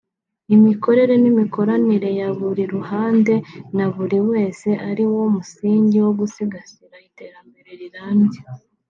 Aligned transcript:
imikorere 0.55 1.13
n’imikoranire 1.23 2.09
ya 2.19 2.29
buri 2.37 2.63
ruhande 2.73 3.33
na 3.75 3.85
buri 3.93 4.19
wese 4.29 4.69
ari 4.89 5.05
wo 5.13 5.21
musingi 5.35 5.97
wo 6.05 6.11
gusigasira 6.19 6.97
iterambere 7.09 7.71
rirambye 7.81 8.39